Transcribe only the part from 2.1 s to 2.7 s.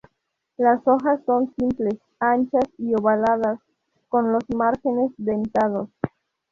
anchas